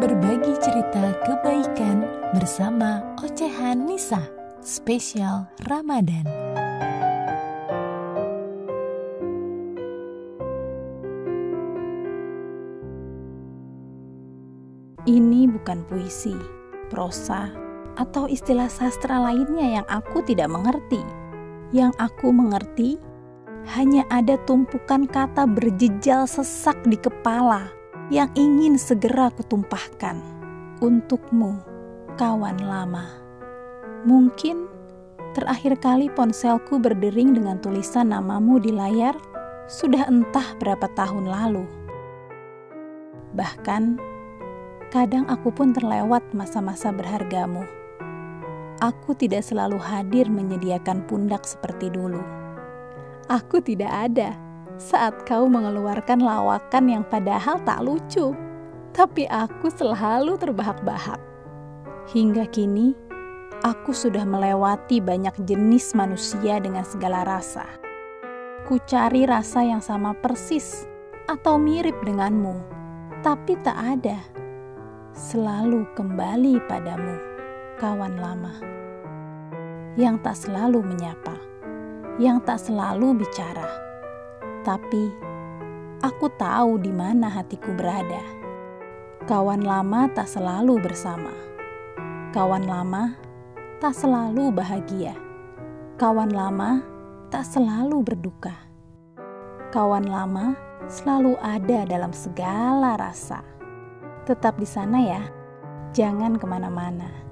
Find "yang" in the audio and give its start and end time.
19.84-19.86, 21.76-21.92, 28.10-28.26, 56.88-57.04, 69.68-69.84, 80.00-80.16, 82.16-82.40